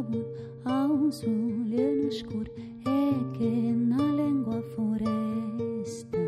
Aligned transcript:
grabun 0.00 0.24
au 0.64 1.10
sul 1.10 2.10
scur 2.10 2.48
e 2.86 3.14
che 3.36 3.72
na 3.72 4.12
lingua 4.12 4.60
foresta 4.74 6.18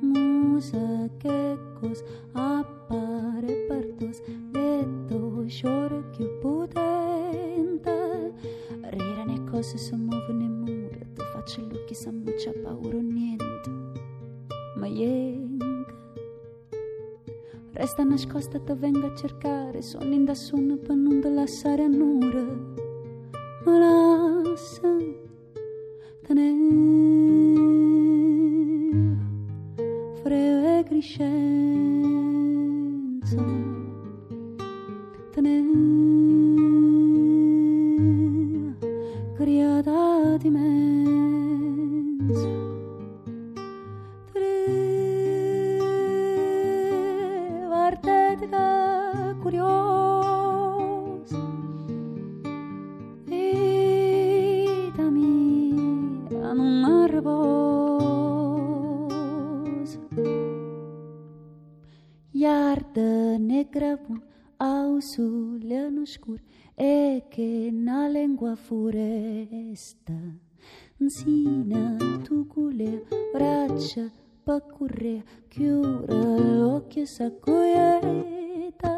musa 0.00 1.08
che 1.18 1.56
cos 1.78 2.02
appare 2.32 3.66
per 3.68 3.86
tos 3.98 4.22
detto 4.50 5.44
sciore 5.46 6.02
più 6.16 6.26
potente 6.40 8.32
rira 8.90 9.24
ne 9.24 9.44
cose 9.44 9.78
si 9.78 9.94
muovono 9.94 10.42
in 10.42 10.58
mura 10.60 10.98
ti 11.14 11.22
faccio 11.32 11.60
l'occhio 11.62 11.94
sa 11.94 12.10
muccia 12.10 12.52
paura 12.62 12.98
niente 12.98 13.70
ma 14.76 14.86
yenga 14.86 15.39
Resta 17.80 18.04
nascosta 18.04 18.60
te 18.60 18.74
venga 18.74 19.06
a 19.06 19.14
cercare. 19.14 19.80
Sogni 19.80 20.22
da 20.22 20.34
sonno 20.34 20.76
per 20.76 20.96
non 20.96 21.18
te 21.18 21.30
lasciare 21.30 21.84
a 21.84 21.88
nura 21.88 22.44
Ma 23.64 23.78
lascia 23.78 24.98
tenere 26.26 26.58
Freo 30.22 30.78
e 30.78 30.82
crescenza 30.84 31.24
Tenere 35.30 35.64
Criata 39.36 40.36
di 40.36 40.50
mezzo 40.50 41.90
Iarda 62.32 63.38
negra 63.38 63.96
bun 63.96 64.22
au 64.60 65.00
sulle 65.00 65.90
no 65.90 66.04
scur 66.06 66.40
e 66.76 67.24
che 67.28 67.70
na 67.72 68.06
lingua 68.06 68.54
foresta 68.54 70.14
Nsina 71.00 71.96
tu 72.22 72.46
cule 72.46 73.04
braccia 73.32 74.08
pa 74.44 74.60
correre 74.60 75.24
chiura 75.48 76.14
l'occhio 76.14 77.04
s'accoglieta 77.04 78.94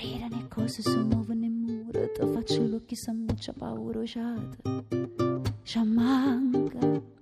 Rira 0.00 0.28
ne 0.28 0.48
cose 0.48 0.80
si 0.80 0.96
muovono 0.96 1.44
in 1.44 1.60
mura 1.60 2.06
Te 2.08 2.26
faccio 2.26 2.66
l'occhio 2.66 2.96
sa 2.96 3.12
muccia 3.12 3.52
paura 3.52 4.00
usata 4.00 4.56
Sciamanca 5.62 7.18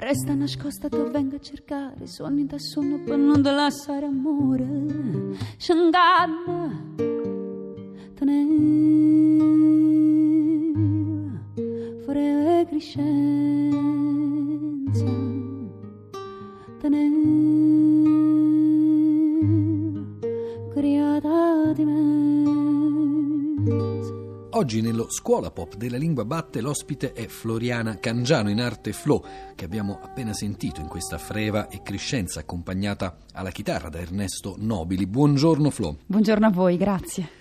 Resta 0.00 0.32
nascosta 0.32 0.88
te 0.88 1.02
venga 1.10 1.34
a 1.34 1.40
cercare 1.40 2.06
Sogni 2.06 2.46
da 2.46 2.56
sonno 2.56 3.00
per 3.02 3.18
non 3.18 3.42
te 3.42 3.50
lasciare 3.50 4.06
amore. 4.06 5.34
Scianganna 5.56 6.94
Teneva 8.14 8.54
Fore 12.04 12.60
e 12.60 12.66
crescenza 12.68 13.74
Teneva 16.78 17.16
Criata 20.74 21.72
di 21.72 21.84
mezzo 21.84 22.07
Oggi 24.58 24.80
nello 24.80 25.08
Scuola 25.08 25.52
Pop 25.52 25.76
della 25.76 25.98
Lingua 25.98 26.24
Batte 26.24 26.60
l'ospite 26.60 27.12
è 27.12 27.28
Floriana 27.28 28.00
Cangiano 28.00 28.50
in 28.50 28.60
arte 28.60 28.92
Flo, 28.92 29.24
che 29.54 29.64
abbiamo 29.64 30.00
appena 30.02 30.32
sentito 30.32 30.80
in 30.80 30.88
questa 30.88 31.16
freva 31.16 31.68
e 31.68 31.80
crescenza 31.80 32.40
accompagnata 32.40 33.18
alla 33.34 33.52
chitarra 33.52 33.88
da 33.88 34.00
Ernesto 34.00 34.56
Nobili. 34.58 35.06
Buongiorno 35.06 35.70
Flo. 35.70 35.98
Buongiorno 36.04 36.46
a 36.46 36.50
voi, 36.50 36.76
grazie. 36.76 37.37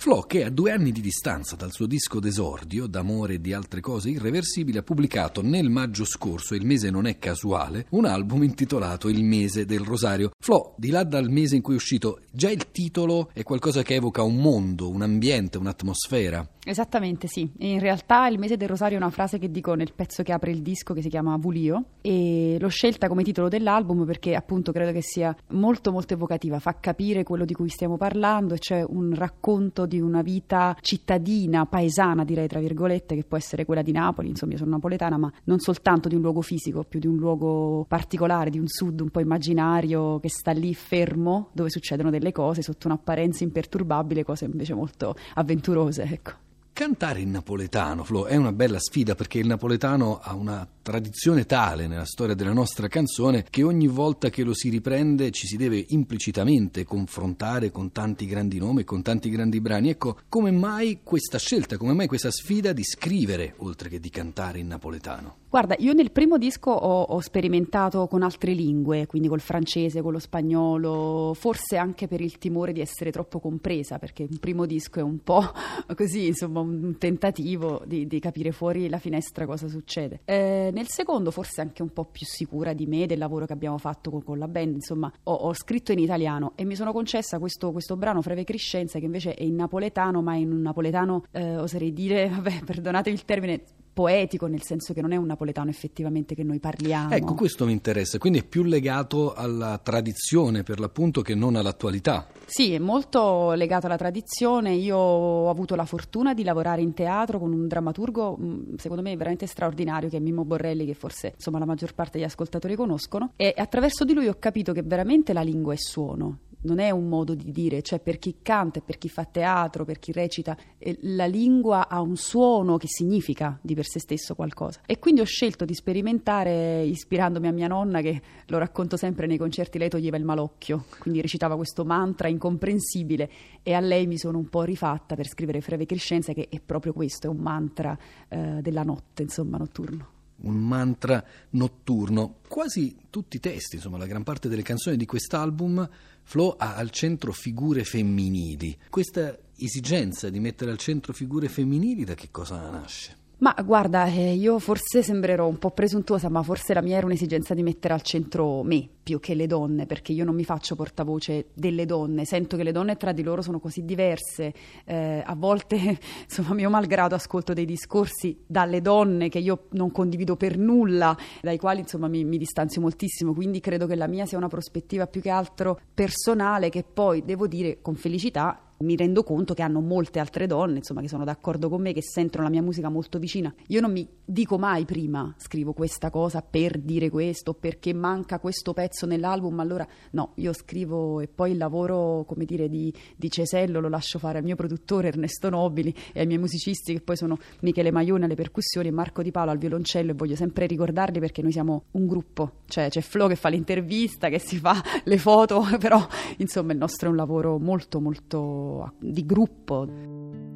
Flo, 0.00 0.22
che 0.22 0.44
a 0.44 0.48
due 0.48 0.72
anni 0.72 0.92
di 0.92 1.02
distanza 1.02 1.56
dal 1.56 1.72
suo 1.72 1.84
disco 1.84 2.20
d'esordio, 2.20 2.86
d'amore 2.86 3.34
e 3.34 3.40
di 3.42 3.52
altre 3.52 3.82
cose 3.82 4.08
irreversibili, 4.08 4.78
ha 4.78 4.82
pubblicato 4.82 5.42
nel 5.42 5.68
maggio 5.68 6.06
scorso, 6.06 6.54
il 6.54 6.64
mese 6.64 6.88
non 6.88 7.06
è 7.06 7.18
casuale, 7.18 7.84
un 7.90 8.06
album 8.06 8.42
intitolato 8.42 9.10
Il 9.10 9.22
mese 9.22 9.66
del 9.66 9.80
rosario. 9.80 10.30
Flo, 10.42 10.72
di 10.78 10.88
là 10.88 11.04
dal 11.04 11.28
mese 11.28 11.56
in 11.56 11.60
cui 11.60 11.74
è 11.74 11.76
uscito, 11.76 12.20
già 12.30 12.48
il 12.48 12.70
titolo 12.70 13.28
è 13.34 13.42
qualcosa 13.42 13.82
che 13.82 13.96
evoca 13.96 14.22
un 14.22 14.36
mondo, 14.36 14.88
un 14.88 15.02
ambiente, 15.02 15.58
un'atmosfera. 15.58 16.48
Esattamente 16.64 17.26
sì, 17.26 17.50
in 17.58 17.78
realtà 17.78 18.26
il 18.28 18.38
mese 18.38 18.56
del 18.56 18.68
rosario 18.68 18.96
è 18.96 19.00
una 19.00 19.10
frase 19.10 19.38
che 19.38 19.50
dico 19.50 19.74
nel 19.74 19.92
pezzo 19.94 20.22
che 20.22 20.32
apre 20.32 20.50
il 20.50 20.60
disco 20.60 20.92
che 20.92 21.00
si 21.00 21.08
chiama 21.08 21.36
Vulio 21.36 21.84
e 22.02 22.58
l'ho 22.60 22.68
scelta 22.68 23.08
come 23.08 23.22
titolo 23.22 23.48
dell'album 23.48 24.04
perché 24.04 24.34
appunto 24.34 24.70
credo 24.70 24.92
che 24.92 25.00
sia 25.02 25.34
molto 25.48 25.90
molto 25.90 26.12
evocativa, 26.12 26.58
fa 26.58 26.76
capire 26.78 27.22
quello 27.22 27.46
di 27.46 27.54
cui 27.54 27.70
stiamo 27.70 27.96
parlando, 27.96 28.58
cioè 28.58 28.84
un 28.86 29.14
racconto 29.14 29.86
di 29.90 30.00
una 30.00 30.22
vita 30.22 30.76
cittadina, 30.80 31.66
paesana 31.66 32.24
direi 32.24 32.46
tra 32.46 32.60
virgolette, 32.60 33.16
che 33.16 33.24
può 33.24 33.36
essere 33.36 33.64
quella 33.64 33.82
di 33.82 33.90
Napoli, 33.90 34.28
insomma 34.28 34.52
io 34.52 34.58
sono 34.58 34.70
napoletana, 34.70 35.18
ma 35.18 35.30
non 35.44 35.58
soltanto 35.58 36.08
di 36.08 36.14
un 36.14 36.22
luogo 36.22 36.40
fisico, 36.40 36.84
più 36.84 37.00
di 37.00 37.08
un 37.08 37.16
luogo 37.16 37.84
particolare, 37.88 38.50
di 38.50 38.60
un 38.60 38.68
sud 38.68 39.00
un 39.00 39.10
po' 39.10 39.20
immaginario 39.20 40.20
che 40.20 40.28
sta 40.28 40.52
lì 40.52 40.72
fermo, 40.74 41.48
dove 41.52 41.70
succedono 41.70 42.10
delle 42.10 42.30
cose 42.30 42.62
sotto 42.62 42.86
un'apparenza 42.86 43.42
imperturbabile, 43.42 44.22
cose 44.22 44.44
invece 44.44 44.74
molto 44.74 45.16
avventurose, 45.34 46.04
ecco. 46.04 46.48
Cantare 46.80 47.20
in 47.20 47.30
napoletano, 47.30 48.04
Flo, 48.04 48.24
è 48.24 48.36
una 48.36 48.52
bella 48.52 48.78
sfida 48.78 49.14
perché 49.14 49.38
il 49.38 49.46
napoletano 49.46 50.18
ha 50.18 50.32
una 50.32 50.66
tradizione 50.80 51.44
tale 51.44 51.86
nella 51.86 52.06
storia 52.06 52.34
della 52.34 52.54
nostra 52.54 52.88
canzone 52.88 53.44
che 53.50 53.62
ogni 53.62 53.86
volta 53.86 54.30
che 54.30 54.42
lo 54.44 54.54
si 54.54 54.70
riprende 54.70 55.30
ci 55.30 55.46
si 55.46 55.58
deve 55.58 55.84
implicitamente 55.88 56.84
confrontare 56.84 57.70
con 57.70 57.92
tanti 57.92 58.24
grandi 58.24 58.58
nomi 58.58 58.84
con 58.84 59.02
tanti 59.02 59.28
grandi 59.28 59.60
brani. 59.60 59.90
Ecco, 59.90 60.20
come 60.30 60.50
mai 60.52 61.00
questa 61.02 61.36
scelta, 61.36 61.76
come 61.76 61.92
mai 61.92 62.06
questa 62.06 62.30
sfida 62.30 62.72
di 62.72 62.82
scrivere 62.82 63.56
oltre 63.58 63.90
che 63.90 64.00
di 64.00 64.08
cantare 64.08 64.60
in 64.60 64.68
napoletano? 64.68 65.36
Guarda, 65.50 65.74
io 65.80 65.94
nel 65.94 66.12
primo 66.12 66.38
disco 66.38 66.70
ho, 66.70 67.02
ho, 67.02 67.18
sperimentato 67.18 68.06
con 68.06 68.22
altre 68.22 68.52
lingue, 68.52 69.06
quindi 69.06 69.26
col 69.26 69.40
francese, 69.40 70.00
con 70.00 70.12
lo 70.12 70.20
spagnolo, 70.20 71.34
forse 71.34 71.76
anche 71.76 72.06
per 72.06 72.20
il 72.20 72.38
timore 72.38 72.70
di 72.72 72.80
essere 72.80 73.10
troppo 73.10 73.40
compresa, 73.40 73.98
perché 73.98 74.28
un 74.30 74.38
primo 74.38 74.64
disco 74.64 75.00
è 75.00 75.02
un 75.02 75.18
po' 75.24 75.42
così, 75.96 76.28
insomma, 76.28 76.60
un 76.60 76.96
tentativo 76.98 77.82
di, 77.84 78.06
di 78.06 78.20
capire 78.20 78.52
fuori 78.52 78.88
la 78.88 78.98
finestra 78.98 79.44
cosa 79.44 79.66
succede. 79.66 80.20
Eh, 80.24 80.70
nel 80.72 80.86
secondo 80.86 81.32
forse 81.32 81.62
anche 81.62 81.82
un 81.82 81.92
po' 81.92 82.04
più 82.04 82.26
sicura 82.26 82.72
di 82.72 82.86
me, 82.86 83.06
del 83.06 83.18
lavoro 83.18 83.44
che 83.44 83.52
abbiamo 83.52 83.78
fatto 83.78 84.12
con, 84.12 84.22
con 84.22 84.38
la 84.38 84.46
band, 84.46 84.74
insomma, 84.74 85.12
ho, 85.24 85.34
ho, 85.34 85.52
scritto 85.52 85.90
in 85.90 85.98
italiano 85.98 86.52
e 86.54 86.64
mi 86.64 86.76
sono 86.76 86.92
concessa 86.92 87.40
questo, 87.40 87.72
questo 87.72 87.96
brano, 87.96 88.22
Freve 88.22 88.44
Crescenza, 88.44 89.00
che 89.00 89.04
invece 89.04 89.34
è 89.34 89.42
in 89.42 89.56
napoletano, 89.56 90.22
ma 90.22 90.36
in 90.36 90.52
un 90.52 90.60
napoletano, 90.60 91.24
eh, 91.32 91.56
oserei 91.56 91.92
dire, 91.92 92.28
vabbè, 92.32 92.62
perdonatemi 92.64 93.16
il 93.16 93.24
termine, 93.24 93.62
poetico, 93.92 94.46
nel 94.46 94.62
senso 94.62 94.92
che 94.92 95.00
non 95.00 95.12
è 95.12 95.16
un 95.16 95.26
napoletano 95.26 95.70
effettivamente 95.70 96.34
che 96.34 96.42
noi 96.42 96.58
parliamo. 96.58 97.14
Ecco, 97.14 97.34
questo 97.34 97.66
mi 97.66 97.72
interessa, 97.72 98.18
quindi 98.18 98.40
è 98.40 98.44
più 98.44 98.62
legato 98.62 99.32
alla 99.34 99.78
tradizione 99.82 100.62
per 100.62 100.80
l'appunto 100.80 101.22
che 101.22 101.34
non 101.34 101.56
all'attualità. 101.56 102.26
Sì, 102.46 102.72
è 102.72 102.78
molto 102.78 103.52
legato 103.52 103.86
alla 103.86 103.96
tradizione. 103.96 104.72
Io 104.72 104.96
ho 104.96 105.50
avuto 105.50 105.74
la 105.74 105.84
fortuna 105.84 106.34
di 106.34 106.44
lavorare 106.44 106.82
in 106.82 106.94
teatro 106.94 107.38
con 107.38 107.52
un 107.52 107.66
drammaturgo, 107.66 108.38
secondo 108.76 109.02
me 109.02 109.16
veramente 109.16 109.46
straordinario, 109.46 110.08
che 110.08 110.16
è 110.16 110.20
Mimmo 110.20 110.44
Borrelli, 110.44 110.86
che 110.86 110.94
forse 110.94 111.32
insomma 111.34 111.58
la 111.58 111.66
maggior 111.66 111.94
parte 111.94 112.18
degli 112.18 112.26
ascoltatori 112.26 112.74
conoscono, 112.74 113.32
e 113.36 113.54
attraverso 113.56 114.04
di 114.04 114.14
lui 114.14 114.28
ho 114.28 114.36
capito 114.38 114.72
che 114.72 114.82
veramente 114.82 115.32
la 115.32 115.42
lingua 115.42 115.74
è 115.74 115.78
suono 115.78 116.38
non 116.62 116.78
è 116.78 116.90
un 116.90 117.08
modo 117.08 117.34
di 117.34 117.50
dire, 117.52 117.82
cioè 117.82 118.00
per 118.00 118.18
chi 118.18 118.36
canta, 118.42 118.80
per 118.80 118.98
chi 118.98 119.08
fa 119.08 119.24
teatro, 119.24 119.84
per 119.84 119.98
chi 119.98 120.12
recita, 120.12 120.56
eh, 120.78 120.98
la 121.02 121.26
lingua 121.26 121.88
ha 121.88 122.00
un 122.00 122.16
suono 122.16 122.76
che 122.76 122.86
significa 122.88 123.58
di 123.62 123.74
per 123.74 123.86
sé 123.86 123.98
stesso 123.98 124.34
qualcosa. 124.34 124.80
E 124.86 124.98
quindi 124.98 125.20
ho 125.20 125.24
scelto 125.24 125.64
di 125.64 125.74
sperimentare 125.74 126.82
ispirandomi 126.84 127.46
a 127.46 127.52
mia 127.52 127.68
nonna 127.68 128.00
che 128.00 128.20
lo 128.46 128.58
racconto 128.58 128.96
sempre 128.96 129.26
nei 129.26 129.38
concerti, 129.38 129.78
lei 129.78 129.88
toglieva 129.88 130.16
il 130.16 130.24
malocchio, 130.24 130.84
quindi 130.98 131.20
recitava 131.20 131.56
questo 131.56 131.84
mantra 131.84 132.28
incomprensibile 132.28 133.30
e 133.62 133.72
a 133.72 133.80
lei 133.80 134.06
mi 134.06 134.18
sono 134.18 134.38
un 134.38 134.48
po' 134.48 134.62
rifatta 134.62 135.14
per 135.14 135.26
scrivere 135.26 135.60
Freve 135.60 135.86
Crescenza 135.86 136.32
che 136.32 136.48
è 136.50 136.60
proprio 136.60 136.92
questo, 136.92 137.26
è 137.26 137.30
un 137.30 137.38
mantra 137.38 137.96
eh, 138.28 138.58
della 138.60 138.82
notte, 138.82 139.22
insomma, 139.22 139.56
notturno 139.56 140.18
un 140.42 140.56
mantra 140.56 141.24
notturno. 141.50 142.36
Quasi 142.46 142.96
tutti 143.10 143.36
i 143.36 143.40
testi, 143.40 143.76
insomma, 143.76 143.98
la 143.98 144.06
gran 144.06 144.22
parte 144.22 144.48
delle 144.48 144.62
canzoni 144.62 144.96
di 144.96 145.06
quest'album, 145.06 145.88
Flo 146.22 146.54
ha 146.56 146.76
al 146.76 146.90
centro 146.90 147.32
figure 147.32 147.84
femminili. 147.84 148.76
Questa 148.88 149.36
esigenza 149.56 150.30
di 150.30 150.38
mettere 150.40 150.70
al 150.70 150.78
centro 150.78 151.12
figure 151.12 151.48
femminili 151.48 152.04
da 152.04 152.14
che 152.14 152.28
cosa 152.30 152.70
nasce? 152.70 153.19
Ma 153.40 153.56
guarda, 153.64 154.04
eh, 154.04 154.34
io 154.34 154.58
forse 154.58 155.02
sembrerò 155.02 155.46
un 155.46 155.56
po' 155.56 155.70
presuntuosa, 155.70 156.28
ma 156.28 156.42
forse 156.42 156.74
la 156.74 156.82
mia 156.82 156.98
era 156.98 157.06
un'esigenza 157.06 157.54
di 157.54 157.62
mettere 157.62 157.94
al 157.94 158.02
centro 158.02 158.62
me, 158.62 158.86
più 159.02 159.18
che 159.18 159.34
le 159.34 159.46
donne, 159.46 159.86
perché 159.86 160.12
io 160.12 160.26
non 160.26 160.34
mi 160.34 160.44
faccio 160.44 160.76
portavoce 160.76 161.46
delle 161.54 161.86
donne, 161.86 162.26
sento 162.26 162.58
che 162.58 162.64
le 162.64 162.72
donne 162.72 162.98
tra 162.98 163.12
di 163.12 163.22
loro 163.22 163.40
sono 163.40 163.58
così 163.58 163.86
diverse, 163.86 164.52
eh, 164.84 165.22
a 165.24 165.34
volte 165.34 165.76
insomma 166.22 166.52
mio 166.52 166.68
malgrado 166.68 167.14
ascolto 167.14 167.54
dei 167.54 167.64
discorsi 167.64 168.38
dalle 168.46 168.82
donne 168.82 169.30
che 169.30 169.38
io 169.38 169.68
non 169.70 169.90
condivido 169.90 170.36
per 170.36 170.58
nulla, 170.58 171.16
dai 171.40 171.56
quali 171.56 171.80
insomma 171.80 172.08
mi, 172.08 172.24
mi 172.24 172.36
distanzio 172.36 172.82
moltissimo, 172.82 173.32
quindi 173.32 173.60
credo 173.60 173.86
che 173.86 173.96
la 173.96 174.06
mia 174.06 174.26
sia 174.26 174.36
una 174.36 174.48
prospettiva 174.48 175.06
più 175.06 175.22
che 175.22 175.30
altro 175.30 175.80
personale 175.94 176.68
che 176.68 176.84
poi 176.84 177.24
devo 177.24 177.46
dire 177.46 177.78
con 177.80 177.94
felicità 177.94 178.69
mi 178.80 178.96
rendo 178.96 179.22
conto 179.22 179.52
che 179.52 179.62
hanno 179.62 179.80
molte 179.80 180.20
altre 180.20 180.46
donne, 180.46 180.78
insomma, 180.78 181.02
che 181.02 181.08
sono 181.08 181.24
d'accordo 181.24 181.68
con 181.68 181.82
me, 181.82 181.92
che 181.92 182.02
sentono 182.02 182.44
la 182.44 182.50
mia 182.50 182.62
musica 182.62 182.88
molto 182.88 183.18
vicina. 183.18 183.52
Io 183.68 183.80
non 183.80 183.92
mi 183.92 184.08
dico 184.24 184.58
mai 184.58 184.84
prima 184.84 185.34
scrivo 185.36 185.72
questa 185.72 186.08
cosa 186.10 186.40
per 186.40 186.78
dire 186.78 187.10
questo, 187.10 187.52
perché 187.52 187.92
manca 187.92 188.38
questo 188.38 188.72
pezzo 188.72 189.04
nell'album, 189.04 189.60
allora 189.60 189.86
no, 190.12 190.32
io 190.36 190.52
scrivo 190.52 191.20
e 191.20 191.28
poi 191.28 191.52
il 191.52 191.58
lavoro, 191.58 192.24
come 192.26 192.44
dire, 192.44 192.68
di, 192.68 192.92
di 193.16 193.30
Cesello 193.30 193.80
lo 193.80 193.88
lascio 193.88 194.18
fare 194.18 194.38
al 194.38 194.44
mio 194.44 194.56
produttore 194.56 195.08
Ernesto 195.08 195.50
Nobili 195.50 195.94
e 196.12 196.20
ai 196.20 196.26
miei 196.26 196.38
musicisti 196.38 196.94
che 196.94 197.00
poi 197.00 197.16
sono 197.16 197.38
Michele 197.60 197.90
Maione 197.90 198.24
alle 198.24 198.34
percussioni 198.34 198.88
e 198.88 198.92
Marco 198.92 199.22
Di 199.22 199.30
Paolo 199.30 199.50
al 199.50 199.58
violoncello 199.58 200.12
e 200.12 200.14
voglio 200.14 200.36
sempre 200.36 200.66
ricordarli 200.66 201.18
perché 201.20 201.42
noi 201.42 201.52
siamo 201.52 201.84
un 201.92 202.06
gruppo, 202.06 202.52
cioè 202.66 202.88
c'è 202.88 203.02
Flo 203.02 203.26
che 203.26 203.36
fa 203.36 203.50
l'intervista, 203.50 204.28
che 204.28 204.38
si 204.38 204.56
fa 204.56 204.82
le 205.04 205.18
foto, 205.18 205.66
però 205.78 206.04
insomma 206.38 206.72
il 206.72 206.78
nostro 206.78 207.08
è 207.08 207.10
un 207.10 207.16
lavoro 207.16 207.58
molto 207.58 208.00
molto 208.00 208.69
di 208.98 209.24
gruppo. 209.24 209.86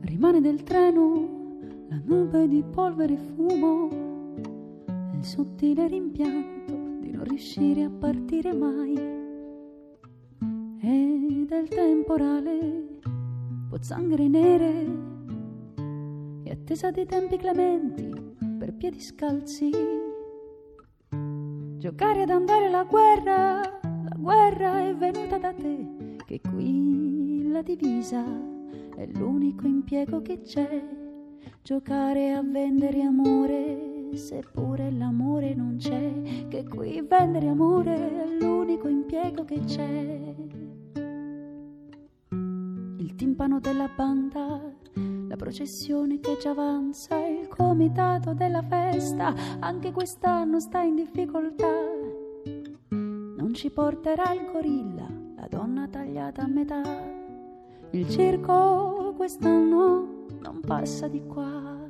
Rimane 0.01 0.41
del 0.41 0.63
treno 0.63 1.35
la 1.89 2.01
nube 2.05 2.49
di 2.49 2.63
polvere 2.63 3.15
e 3.15 3.17
fumo, 3.17 3.89
il 5.13 5.25
sottile 5.25 5.87
rimpianto 5.87 6.73
di 7.01 7.11
non 7.11 7.25
riuscire 7.25 7.85
a 7.85 7.91
partire 7.91 8.53
mai. 8.53 8.95
E 10.81 11.45
del 11.47 11.69
temporale, 11.69 13.01
pozzanghere 13.69 14.29
nere 14.29 14.87
e 16.43 16.51
attesa 16.51 16.91
dei 16.91 17.07
tempi 17.07 17.37
clementi 17.37 18.13
per 18.59 18.75
piedi 18.75 19.01
scalzi. 19.01 19.71
Giocare 21.77 22.23
ad 22.23 22.31
andare 22.31 22.67
alla 22.67 22.85
guerra, 22.85 23.61
la 23.83 24.17
guerra 24.17 24.81
è 24.89 24.95
venuta 24.95 25.39
da 25.39 25.53
te, 25.53 26.17
che 26.25 26.41
qui 26.41 27.24
la 27.55 27.63
divisa 27.63 28.21
è 28.97 29.07
l'unico 29.07 29.69
impiego 29.69 30.21
che 30.23 30.41
c'è. 30.41 30.85
Giocare 31.63 32.33
a 32.33 32.43
vendere 32.43 33.01
amore, 33.01 34.11
seppure 34.15 34.91
l'amore 34.91 35.55
non 35.55 35.77
c'è. 35.79 36.49
Che 36.49 36.65
qui 36.65 37.01
vendere 37.09 37.47
amore 37.47 38.25
è 38.25 38.39
l'unico 38.41 38.89
impiego 38.89 39.45
che 39.45 39.61
c'è. 39.61 40.35
Il 42.97 43.15
timpano 43.15 43.61
della 43.61 43.89
banda, 43.95 44.61
la 45.29 45.37
processione 45.37 46.19
che 46.19 46.37
già 46.41 46.51
avanza, 46.51 47.25
il 47.25 47.47
comitato 47.47 48.35
della 48.35 48.63
festa, 48.63 49.33
anche 49.61 49.93
quest'anno 49.93 50.59
sta 50.59 50.81
in 50.81 50.97
difficoltà. 50.97 51.73
Non 52.89 53.55
ci 53.55 53.71
porterà 53.71 54.33
il 54.33 54.51
gorilla, 54.51 55.07
la 55.37 55.47
donna 55.49 55.87
tagliata 55.87 56.43
a 56.43 56.49
metà 56.49 57.14
il 57.95 58.11
circo 58.11 59.15
quest'anno 59.17 60.27
non 60.41 60.61
passa 60.67 61.07
di 61.07 61.25
qua. 61.27 61.89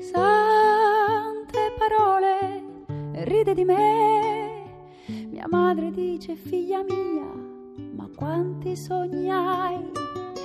Sante 0.00 1.74
parole, 1.76 2.62
ride 3.24 3.54
di 3.54 3.64
me. 3.64 4.62
Mia 5.30 5.46
madre 5.50 5.90
dice, 5.90 6.36
figlia 6.36 6.84
mia, 6.84 7.28
ma 7.96 8.08
quanti 8.14 8.76
sogni 8.76 9.28
hai? 9.28 9.90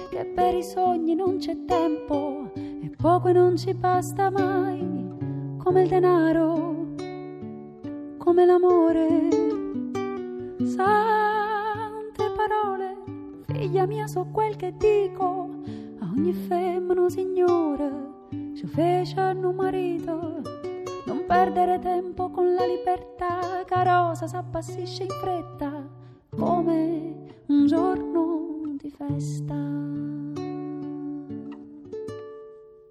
Che 0.10 0.26
per 0.26 0.56
i 0.56 0.64
sogni 0.64 1.14
non 1.14 1.38
c'è 1.38 1.56
tempo 1.66 2.50
e 2.56 2.92
poco 2.98 3.32
non 3.32 3.56
ci 3.56 3.76
basta 3.76 4.32
mai. 4.32 5.14
Come 5.58 5.84
il 5.84 5.90
denaro, 5.90 6.96
come 8.18 8.46
l'amore. 8.46 9.30
Sai 10.64 11.35
parole, 12.48 12.98
figlia 13.48 13.86
mia, 13.86 14.08
so 14.08 14.26
quel 14.32 14.56
che 14.56 14.74
dico. 14.78 15.50
A 16.00 16.12
ogni 16.16 16.34
femmina, 16.34 17.10
signore, 17.10 17.92
ci 18.56 18.68
fece 18.68 19.20
un 19.20 19.54
marito. 19.56 20.42
Non 21.06 21.24
perdere 21.28 21.80
tempo 21.80 22.30
con 22.30 22.54
la 22.54 22.66
libertà, 22.66 23.64
carosa 23.66 24.28
s'appassisce 24.28 25.04
in 25.04 25.10
fretta, 25.22 25.88
come 26.36 27.16
un 27.48 27.66
giorno 27.66 28.76
di 28.78 28.90
festa. 28.90 30.05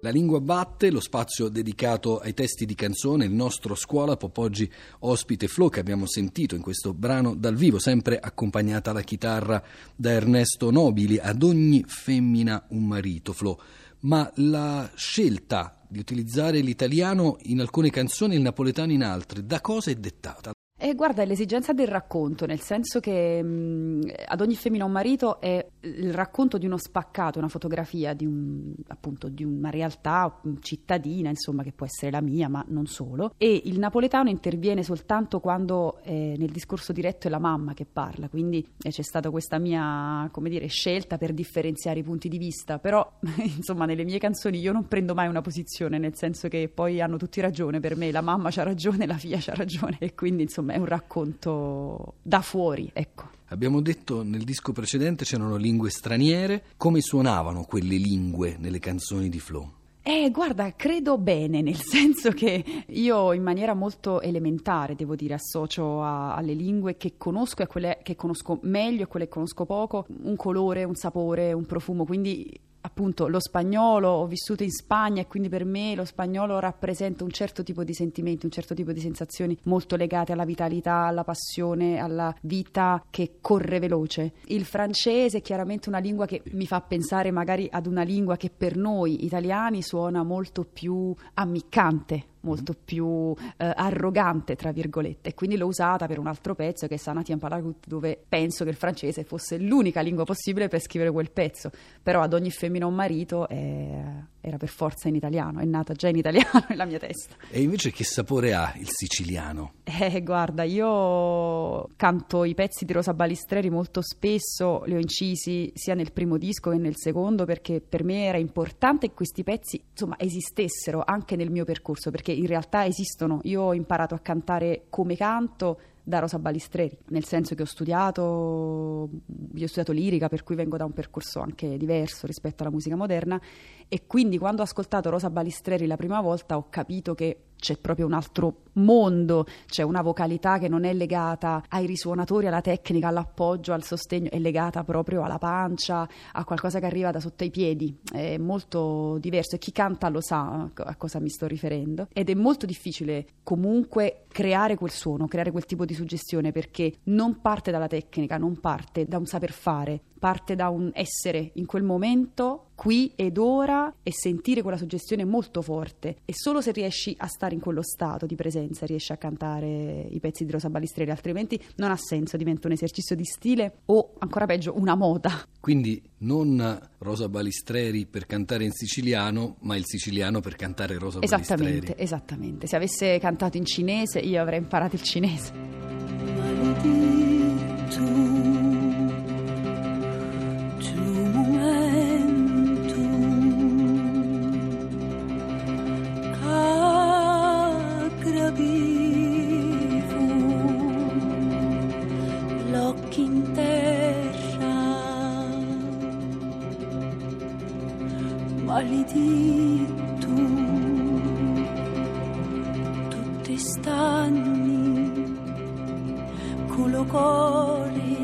La 0.05 0.11
lingua 0.11 0.39
batte, 0.39 0.91
lo 0.91 0.99
spazio 0.99 1.49
dedicato 1.49 2.19
ai 2.19 2.35
testi 2.35 2.67
di 2.67 2.75
canzone, 2.75 3.25
il 3.25 3.31
nostro 3.31 3.73
scuola 3.73 4.15
pop 4.15 4.37
oggi 4.37 4.71
ospite 4.99 5.47
Flo 5.47 5.67
che 5.67 5.79
abbiamo 5.79 6.05
sentito 6.05 6.53
in 6.53 6.61
questo 6.61 6.93
brano 6.93 7.33
dal 7.33 7.55
vivo, 7.55 7.79
sempre 7.79 8.19
accompagnata 8.19 8.91
alla 8.91 9.01
chitarra 9.01 9.63
da 9.95 10.11
Ernesto 10.11 10.69
Nobili, 10.69 11.17
ad 11.17 11.41
ogni 11.41 11.83
femmina 11.87 12.67
un 12.69 12.85
marito, 12.85 13.33
Flo. 13.33 13.59
Ma 14.01 14.31
la 14.35 14.91
scelta 14.93 15.81
di 15.87 15.97
utilizzare 15.97 16.59
l'italiano 16.59 17.37
in 17.45 17.59
alcune 17.59 17.89
canzoni 17.89 18.35
e 18.35 18.37
il 18.37 18.43
napoletano 18.43 18.91
in 18.91 19.01
altre, 19.01 19.43
da 19.43 19.59
cosa 19.59 19.89
è 19.89 19.95
dettata? 19.95 20.54
E 20.85 20.93
guarda, 20.93 21.23
è 21.23 21.25
l'esigenza 21.25 21.73
del 21.73 21.87
racconto, 21.87 22.45
nel 22.45 22.59
senso 22.59 22.99
che 22.99 23.41
mh, 23.41 24.11
ad 24.27 24.39
ogni 24.39 24.55
femmina 24.55 24.85
un 24.85 24.91
marito 24.91 25.41
è 25.41 25.65
il 25.79 26.13
racconto 26.13 26.59
di 26.59 26.67
uno 26.67 26.77
spaccato, 26.77 27.39
una 27.39 27.47
fotografia 27.47 28.13
di, 28.13 28.27
un, 28.27 28.71
appunto, 28.89 29.27
di 29.27 29.43
una 29.43 29.71
realtà 29.71 30.39
cittadina, 30.59 31.29
insomma, 31.29 31.63
che 31.63 31.71
può 31.71 31.87
essere 31.87 32.11
la 32.11 32.21
mia, 32.21 32.49
ma 32.49 32.63
non 32.67 32.85
solo. 32.85 33.33
E 33.39 33.63
il 33.65 33.79
napoletano 33.79 34.29
interviene 34.29 34.83
soltanto 34.83 35.39
quando 35.39 35.97
eh, 36.03 36.35
nel 36.37 36.51
discorso 36.51 36.93
diretto 36.93 37.25
è 37.25 37.31
la 37.31 37.39
mamma 37.39 37.73
che 37.73 37.87
parla, 37.91 38.29
quindi 38.29 38.63
eh, 38.83 38.91
c'è 38.91 39.01
stata 39.01 39.31
questa 39.31 39.57
mia, 39.57 40.29
come 40.31 40.49
dire, 40.49 40.67
scelta 40.67 41.17
per 41.17 41.33
differenziare 41.33 42.01
i 42.01 42.03
punti 42.03 42.29
di 42.29 42.37
vista, 42.37 42.77
però 42.77 43.11
insomma 43.41 43.85
nelle 43.85 44.03
mie 44.03 44.19
canzoni 44.19 44.59
io 44.59 44.71
non 44.71 44.87
prendo 44.87 45.15
mai 45.15 45.29
una 45.29 45.41
posizione, 45.41 45.97
nel 45.97 46.15
senso 46.15 46.47
che 46.47 46.69
poi 46.71 47.01
hanno 47.01 47.17
tutti 47.17 47.41
ragione, 47.41 47.79
per 47.79 47.95
me 47.97 48.11
la 48.11 48.21
mamma 48.21 48.51
c'ha 48.51 48.61
ragione, 48.61 49.07
la 49.07 49.17
figlia 49.17 49.39
c'ha 49.39 49.55
ragione. 49.55 49.97
E 49.97 50.13
quindi 50.13 50.43
insomma 50.43 50.73
è 50.75 50.77
un 50.77 50.84
racconto 50.85 52.13
da 52.21 52.41
fuori, 52.41 52.89
ecco. 52.93 53.33
Abbiamo 53.49 53.81
detto 53.81 54.23
nel 54.23 54.43
disco 54.43 54.71
precedente 54.71 55.23
c'erano 55.23 55.55
lingue 55.55 55.89
straniere, 55.89 56.63
come 56.77 57.01
suonavano 57.01 57.63
quelle 57.63 57.95
lingue 57.95 58.57
nelle 58.59 58.79
canzoni 58.79 59.29
di 59.29 59.39
Flo? 59.39 59.73
Eh, 60.07 60.29
guarda, 60.29 60.71
credo 60.75 61.17
bene, 61.17 61.61
nel 61.61 61.77
senso 61.81 62.29
che 62.29 62.63
io 62.87 63.33
in 63.33 63.41
maniera 63.41 63.73
molto 63.73 64.21
elementare, 64.21 64.93
devo 64.93 65.15
dire, 65.15 65.33
associo 65.33 66.03
a, 66.03 66.35
alle 66.35 66.53
lingue 66.53 66.95
che 66.95 67.13
conosco 67.17 67.61
e 67.61 67.63
a 67.63 67.67
quelle 67.67 67.99
che 68.03 68.15
conosco 68.15 68.59
meglio 68.61 69.03
e 69.03 69.07
quelle 69.07 69.25
che 69.25 69.31
conosco 69.31 69.65
poco, 69.65 70.05
un 70.21 70.35
colore, 70.35 70.83
un 70.83 70.93
sapore, 70.93 71.53
un 71.53 71.65
profumo, 71.65 72.05
quindi 72.05 72.55
appunto 72.85 73.27
lo 73.27 73.39
spagnolo, 73.39 74.09
ho 74.09 74.27
vissuto 74.27 74.63
in 74.63 74.69
Spagna 74.69 75.21
e 75.21 75.27
quindi 75.27 75.49
per 75.49 75.65
me 75.65 75.95
lo 75.95 76.05
spagnolo 76.05 76.59
rappresenta 76.59 77.23
un 77.23 77.31
certo 77.31 77.63
tipo 77.63 77.83
di 77.83 77.93
sentimenti, 77.93 78.45
un 78.45 78.51
certo 78.51 78.75
tipo 78.75 78.91
di 78.91 78.99
sensazioni 78.99 79.57
molto 79.63 79.95
legate 79.95 80.31
alla 80.31 80.45
vitalità, 80.45 81.05
alla 81.05 81.23
passione, 81.23 81.97
alla 81.97 82.33
vita 82.41 83.03
che 83.09 83.37
corre 83.41 83.79
veloce. 83.79 84.33
Il 84.45 84.65
francese 84.65 85.39
è 85.39 85.41
chiaramente 85.41 85.89
una 85.89 85.97
lingua 85.97 86.27
che 86.27 86.43
mi 86.51 86.67
fa 86.67 86.79
pensare 86.81 87.31
magari 87.31 87.67
ad 87.71 87.87
una 87.87 88.03
lingua 88.03 88.37
che 88.37 88.51
per 88.55 88.77
noi 88.77 89.25
italiani 89.25 89.81
suona 89.81 90.23
molto 90.23 90.63
più 90.63 91.13
ammiccante, 91.33 92.23
molto 92.45 92.73
più 92.73 93.33
eh, 93.57 93.73
arrogante, 93.75 94.55
tra 94.55 94.71
virgolette, 94.71 95.29
e 95.29 95.33
quindi 95.33 95.57
l'ho 95.57 95.67
usata 95.67 96.07
per 96.07 96.19
un 96.19 96.27
altro 96.27 96.55
pezzo 96.55 96.87
che 96.87 96.93
è 96.93 96.97
Sanati 96.97 97.31
en 97.31 97.39
Palagut, 97.39 97.87
dove 97.87 98.23
penso 98.27 98.63
che 98.63 98.69
il 98.69 98.75
francese 98.75 99.23
fosse 99.23 99.57
l'unica 99.57 100.01
lingua 100.01 100.23
possibile 100.23 100.67
per 100.67 100.79
scrivere 100.79 101.11
quel 101.11 101.31
pezzo, 101.31 101.71
però 102.01 102.21
ad 102.21 102.33
ogni 102.33 102.51
femmina 102.51 102.85
un 102.85 102.93
marito 102.93 103.47
è, 103.49 104.01
era 104.39 104.57
per 104.57 104.69
forza 104.69 105.07
in 105.07 105.15
italiano, 105.15 105.59
è 105.59 105.65
nata 105.65 105.93
già 105.93 106.07
in 106.07 106.17
italiano 106.17 106.63
nella 106.69 106.85
mia 106.85 106.99
testa. 106.99 107.35
E 107.49 107.61
invece 107.61 107.91
che 107.91 108.03
sapore 108.03 108.53
ha 108.53 108.73
il 108.77 108.87
siciliano? 108.89 109.73
Eh, 109.83 110.21
guarda, 110.23 110.63
io 110.63 111.89
canto 111.95 112.43
i 112.43 112.53
pezzi 112.53 112.85
di 112.85 112.93
Rosa 112.93 113.13
Balistreri 113.13 113.69
molto 113.69 114.01
spesso, 114.01 114.83
li 114.85 114.95
ho 114.95 114.99
incisi 114.99 115.71
sia 115.73 115.95
nel 115.95 116.11
primo 116.11 116.37
disco 116.37 116.69
che 116.69 116.77
nel 116.77 116.95
secondo, 116.95 117.45
perché 117.45 117.81
per 117.81 118.03
me 118.03 118.25
era 118.25 118.37
importante 118.37 119.07
che 119.07 119.13
questi 119.13 119.43
pezzi, 119.43 119.81
insomma, 119.91 120.15
esistessero 120.19 121.03
anche 121.05 121.35
nel 121.35 121.49
mio 121.49 121.65
percorso, 121.65 122.11
perché 122.11 122.31
in 122.35 122.47
realtà 122.47 122.85
esistono. 122.85 123.39
Io 123.43 123.61
ho 123.61 123.73
imparato 123.73 124.15
a 124.15 124.19
cantare 124.19 124.85
come 124.89 125.15
canto 125.15 125.79
da 126.07 126.19
Rosa 126.19 126.37
Balistreri, 126.37 126.95
nel 127.07 127.25
senso 127.25 127.55
che 127.55 127.63
ho 127.63 127.65
studiato, 127.65 128.21
ho 128.21 129.09
studiato 129.55 129.91
lirica, 129.91 130.29
per 130.29 130.43
cui 130.43 130.55
vengo 130.55 130.77
da 130.77 130.85
un 130.85 130.93
percorso 130.93 131.39
anche 131.39 131.77
diverso 131.77 132.27
rispetto 132.27 132.61
alla 132.61 132.71
musica 132.71 132.95
moderna 132.95 133.41
e 133.87 134.05
quindi 134.05 134.37
quando 134.37 134.61
ho 134.61 134.65
ascoltato 134.65 135.09
Rosa 135.09 135.31
Balistreri 135.31 135.87
la 135.87 135.95
prima 135.95 136.21
volta 136.21 136.57
ho 136.57 136.67
capito 136.69 137.15
che 137.15 137.37
c'è 137.65 137.77
proprio 137.77 138.05
un 138.05 138.13
altro 138.13 138.57
mondo, 138.73 139.47
c'è 139.65 139.81
una 139.81 140.03
vocalità 140.03 140.59
che 140.59 140.67
non 140.67 140.83
è 140.83 140.93
legata 140.93 141.63
ai 141.69 141.87
risuonatori, 141.87 142.45
alla 142.45 142.61
tecnica, 142.61 143.07
all'appoggio, 143.07 143.73
al 143.73 143.81
sostegno, 143.81 144.29
è 144.29 144.37
legata 144.37 144.83
proprio 144.83 145.23
alla 145.23 145.39
pancia, 145.39 146.07
a 146.33 146.45
qualcosa 146.45 146.77
che 146.77 146.85
arriva 146.85 147.09
da 147.09 147.19
sotto 147.19 147.43
i 147.43 147.49
piedi, 147.49 147.97
è 148.11 148.37
molto 148.37 149.17
diverso 149.19 149.55
e 149.55 149.57
chi 149.57 149.71
canta 149.71 150.09
lo 150.09 150.21
sa 150.21 150.69
a 150.75 150.95
cosa 150.95 151.19
mi 151.19 151.29
sto 151.29 151.47
riferendo. 151.47 152.07
Ed 152.13 152.29
è 152.29 152.35
molto 152.35 152.67
difficile 152.67 153.25
comunque 153.41 154.25
creare 154.27 154.75
quel 154.75 154.91
suono, 154.91 155.27
creare 155.27 155.49
quel 155.49 155.65
tipo 155.65 155.85
di 155.85 155.95
suggestione 155.95 156.51
perché 156.51 156.97
non 157.05 157.41
parte 157.41 157.71
dalla 157.71 157.87
tecnica, 157.87 158.37
non 158.37 158.59
parte 158.59 159.05
da 159.05 159.17
un 159.17 159.25
saper 159.25 159.51
fare, 159.51 159.99
parte 160.19 160.53
da 160.53 160.69
un 160.69 160.91
essere 160.93 161.49
in 161.55 161.65
quel 161.65 161.83
momento, 161.83 162.64
qui 162.75 163.11
ed 163.15 163.37
ora 163.37 163.93
e 164.03 164.11
sentire 164.13 164.61
quella 164.61 164.77
suggestione 164.77 165.23
molto 165.23 165.61
forte 165.61 166.17
e 166.25 166.33
solo 166.35 166.61
se 166.61 166.71
riesci 166.71 167.15
a 167.17 167.27
stare 167.27 167.55
in 167.55 167.61
quello 167.61 167.81
stato 167.81 168.25
di 168.25 168.35
presenza 168.35 168.85
riesci 168.85 169.11
a 169.11 169.17
cantare 169.17 170.07
i 170.09 170.19
pezzi 170.19 170.45
di 170.45 170.51
Rosa 170.51 170.69
Balistreri, 170.69 171.09
altrimenti 171.09 171.59
non 171.77 171.89
ha 171.89 171.97
senso, 171.97 172.37
diventa 172.37 172.67
un 172.67 172.73
esercizio 172.73 173.15
di 173.15 173.25
stile 173.25 173.77
o 173.85 174.13
ancora 174.19 174.45
peggio 174.45 174.77
una 174.77 174.95
moda. 174.95 175.47
Quindi 175.59 176.01
non 176.19 176.79
Rosa 176.99 177.29
Balistreri 177.29 178.05
per 178.05 178.25
cantare 178.25 178.65
in 178.65 178.71
siciliano, 178.71 179.55
ma 179.61 179.75
il 179.75 179.85
siciliano 179.85 180.41
per 180.41 180.55
cantare 180.55 180.97
Rosa 180.97 181.19
esattamente, 181.21 181.63
Balistreri. 181.63 182.03
Esattamente, 182.03 182.67
se 182.67 182.75
avesse 182.75 183.19
cantato 183.19 183.57
in 183.57 183.65
cinese 183.65 184.19
io 184.19 184.41
avrei 184.41 184.59
imparato 184.59 184.95
il 184.95 185.01
cinese. 185.01 186.04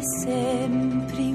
Sempre 0.02 1.31